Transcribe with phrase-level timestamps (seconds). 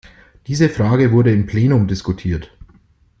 [0.47, 2.49] Diese Frage wurde im Plenum diskutiert.